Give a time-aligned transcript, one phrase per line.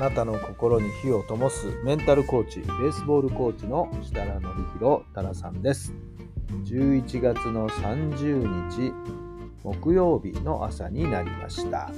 [0.00, 4.40] あなたの心に火を灯すメンタルコーチ、ベースボールコーチの設楽範
[4.78, 5.92] 弘太良さんです。
[6.64, 8.94] 11月の30日
[9.62, 11.90] 木曜日の朝になりました。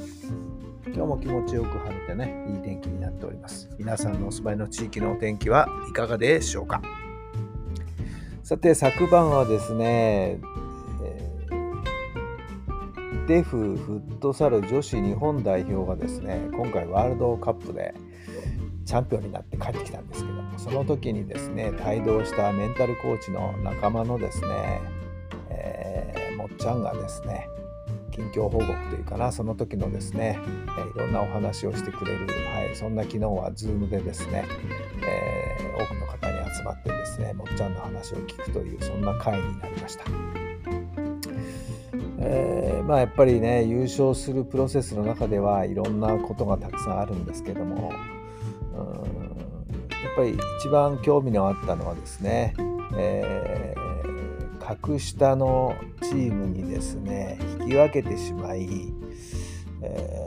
[0.87, 3.70] 今日も気持ちよく晴れてね、いい天気になっております。
[3.78, 6.83] 皆さんのお住まいの地域のお天気はいかがでしょうか？
[8.42, 10.41] さて、昨晩はですね、
[13.29, 17.95] デフフットサル女子日本代表がですね今回ワールドカップで
[18.84, 24.81] チャンピオンになって帰ってきたんですけどもその時にですね帯同したメンタルコーチの仲間のですね、
[25.51, 27.47] えーもっちゃんがですね
[28.11, 34.45] 近況報告というかなその時のですね、えーいろんなお話をしてくれる、はい、そんな昨日は Zoom でですね、
[35.07, 40.05] えー多くの方に集まってですねもっちゃんの話を聞くというそんな会になりました。
[42.25, 47.92] えーまあやっぱりね優勝するプロセスの中ではいろんなことがたくさんあるんですけども
[48.75, 49.23] うん
[50.05, 52.55] やっぱり一番興味のあったのはですね、
[52.97, 53.83] えー
[54.62, 58.92] 格下のチームにですね引き分けてしまい、
[59.83, 60.22] え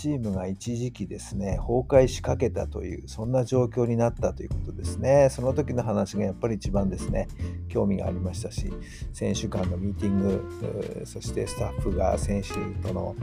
[0.00, 7.28] チームが一時期ですね崩壊しかけたというそんな状況になったということですねその時の話がやっぱり一番ですね
[7.68, 8.72] 興味がありましたし
[9.12, 12.48] 選手間のミーティングそしてスタッフが選手
[12.82, 13.14] との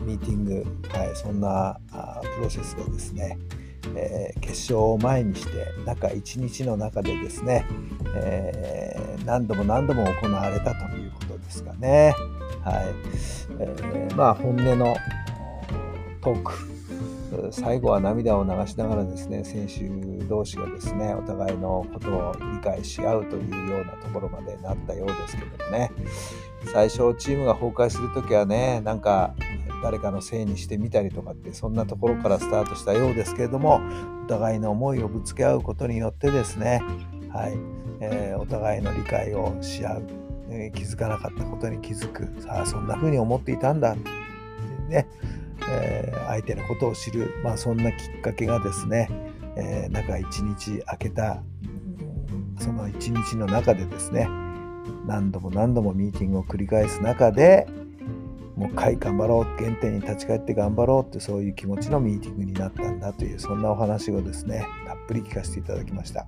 [0.00, 1.78] ミーティング、はい、そんな
[2.36, 3.38] プロセスがですね、
[3.94, 5.50] えー決勝を前にして
[5.84, 7.66] 中1日の中でですね、
[8.16, 12.12] えー何度も何度も行われたということですかね。
[12.64, 12.84] はい
[13.60, 14.96] えーまあ本音の
[16.22, 16.52] トーク。
[17.50, 19.88] 最後は涙を流しながらですね選手
[20.26, 25.90] 同士がですねお互いのことを理解し合うというようなところまでなったようですけどもね。
[26.72, 29.34] 最初チームが崩壊する時はねなんか
[29.82, 33.80] 誰かのせいにしてみたりとかってそんなところからスタートしたようですけれども
[34.24, 36.82] お互いの思いをぶつけ合うことによってですね、
[37.30, 37.54] はい
[38.00, 40.02] えーお互いの理解をし合う、
[40.50, 42.28] えー気づかなかったことに気づく。
[42.42, 44.10] さあそんな風に思っていたんだって
[44.88, 45.08] ね
[45.72, 49.08] えー相手のことを知る、まあ、そんなきっかけがですね、
[49.56, 51.42] えー中1日空けた
[52.58, 54.28] その1日の中でですね
[55.06, 57.66] 何度も何度もミーティングを繰り返す中で
[58.56, 66.26] もう一回頑張ろう原点に立ち返って頑張ろうってそういう気持ちのミーティングになったんだというそんなお話をですねたっぷり聞かせていただきました。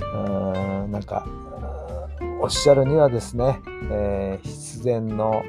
[0.00, 1.26] うーんなんか
[2.40, 3.58] おっしゃるにはですね、
[3.90, 5.42] えー必然の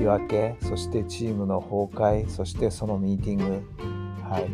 [0.00, 3.44] き分けそしてチームの崩壊そしてそのミーティング、
[4.28, 4.50] はい。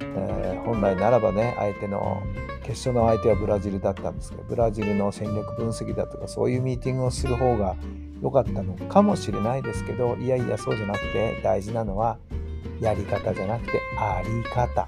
[0.00, 2.22] えー本来ならばね相手の
[2.62, 7.76] 決勝の相手はブラジルだったんですけどブラジルの戦略分析だとかそういうミーティングをする方が
[8.22, 12.18] 良かったのかもしれないですけどいやいやそうじゃなくて大事なのは
[12.78, 14.86] やり方じゃなくてあり方。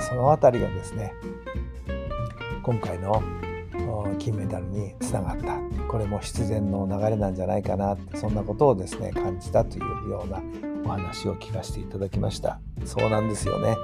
[0.00, 1.12] そのあたりがですね
[2.62, 3.22] 今回の
[4.18, 5.71] 金メダルにつながった。
[5.88, 10.42] これも必然の流れなんじゃないかなってそんなことをですね感じたというような
[10.84, 12.60] お話を聞かせていただきました。
[12.84, 13.76] そうなんですよね。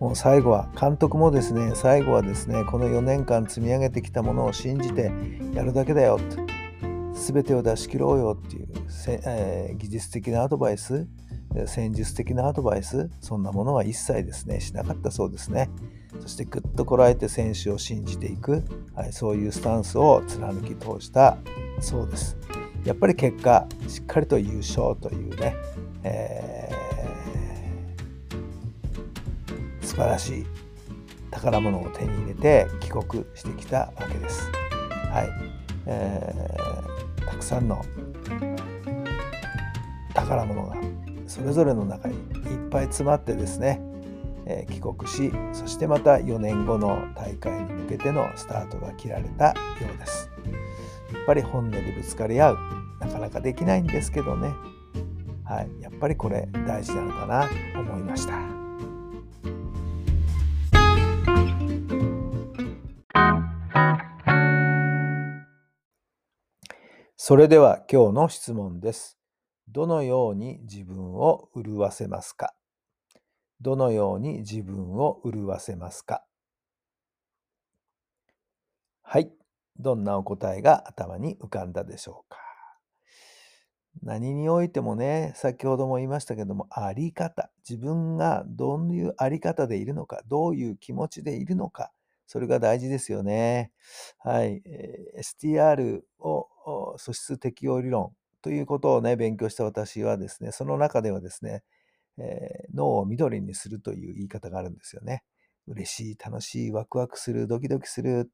[0.00, 5.12] もう最後は監督もですね最後はですねこの4年間積み上げてきたものを信じて
[5.54, 6.52] やるだけだよと。
[7.14, 11.06] 全てを出し切ろうよっていうせ、えー技術的なアドバイス
[11.66, 15.70] 戦術的なアドバイスそんなものは一切ですねしなかったそうですね。
[16.20, 18.62] そしてぐっとこらえて選手を信じていく、
[18.94, 21.38] はい、そういうスタンスを貫き通した
[21.80, 22.36] そうです
[22.84, 25.56] やっぱり結果しっかりと優勝というね、
[26.04, 26.82] えー
[29.82, 30.46] 素晴らしい
[31.30, 34.50] 宝物を手に入れて帰国してきたわけです。
[35.12, 35.28] はい
[35.84, 37.84] えーたくさんの
[40.14, 40.76] 宝物が
[41.26, 43.80] それぞれの中にいっぱい詰まってですね、
[44.46, 49.54] えー帰国しそしてまた4年後の大会に向けてのスタートが切られたよ
[49.94, 50.30] うです。
[51.12, 52.58] やっぱり本音でぶつかり合う
[53.00, 54.48] なかなかできないんですけどね、
[55.44, 58.38] はい、やっぱりこれ大事なのかなと思いました。
[67.16, 69.16] それでは今日の質問です。
[69.68, 72.52] どのように自分を潤わせますか？
[73.62, 76.24] どのように自分を潤せますか？
[79.02, 79.32] はい。
[79.78, 82.38] どんなお答えが頭に浮かんだでしょうか？
[84.02, 87.50] 何においてもね、先ほども言いましたけども、あり方。
[87.68, 91.92] 自分がどういうあり方でいるのか、どういう気持ちでいるのか、
[92.26, 93.70] それが大事ですよね。
[94.18, 94.62] はい。
[95.20, 101.62] STR を素質適応理論ということをね、勉強した私はですね、その中ではですね、
[102.18, 105.22] えー脳を緑にするという言い方があるんですよね。
[105.66, 108.30] 嬉しい、楽しい、ワクワクする、ドキドキする、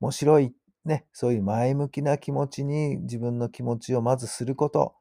[0.00, 4.94] 面白い、ね、そういう前向きな気持ちに自分の気持ちをまずすること。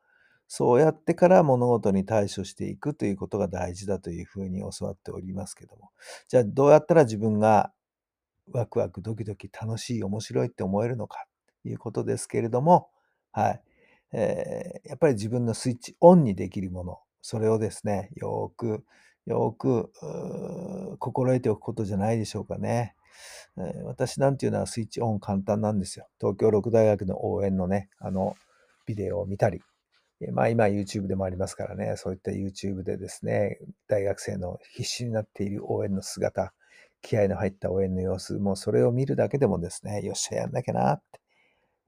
[0.47, 5.91] そうやってから物事に対処していくということが大事だというふうに教わっておりますけども。
[6.27, 7.71] じゃあどうやったら自分が
[8.51, 11.25] ワクワクドキドキ楽しい面白いって思えるのか
[11.63, 12.89] ということですけれども、
[13.31, 13.61] はい。
[14.13, 18.83] えーやっぱり自分のスイッチオンにできるもの、それをですね、よく、
[19.25, 19.89] よく、
[20.99, 22.95] 心得ておくことじゃないでしょうかね。
[23.57, 26.07] えー私なんていうのはスイッチオン簡単なんですよ。
[26.19, 28.35] 東京六大学の応援のね、あの、
[28.85, 29.61] ビデオを見たり、
[30.19, 36.53] えまあ今 YouTube でもありますからね、そういった YouTube でですね、大学生の必死になっている応援の姿、
[37.01, 41.21] 気合の入った応援の様子、もうそれを見るだけでもですね、よっしゃ、やんなきゃなって、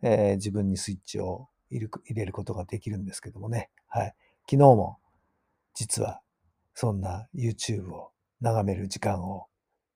[0.04, 3.70] えー自分にスイッチを入れることができるんですけどもね。
[3.88, 4.16] はい。
[4.50, 5.00] 昨日も
[5.76, 6.22] 実は
[6.74, 8.12] そんな YouTube を
[8.42, 9.46] 眺める時間を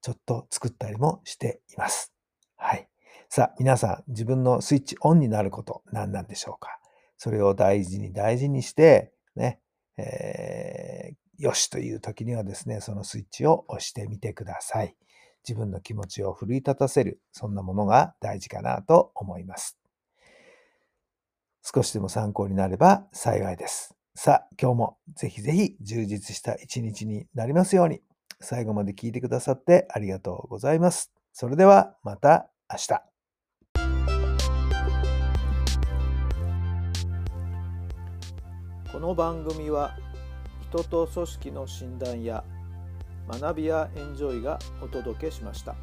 [0.01, 2.13] ちょっと作ったりもしています。
[2.55, 2.87] はい。
[3.29, 6.79] さあ、皆さん、自分のスイッチオンになること何なんでしょうか？
[7.17, 9.59] それを大事に大事にして、ね、
[9.97, 14.93] えーよしという時にはですね、そのスイッチを押してみてください。
[15.47, 19.79] 自分の気持ちを奮い立たせる、そんなものが大事かなと思います。
[21.63, 23.98] 少しでも参考になれば幸いです。
[24.15, 28.01] さあ、今日もぜひぜひ充実した一日になりますように。
[28.41, 31.11] 最後まで聞いてくださってありがとうございます。
[31.33, 33.09] それではまた明日。
[38.91, 39.95] この番組は
[40.69, 42.43] 人と組織の診断や
[43.29, 45.75] 学びやエンジョイがお届けしました。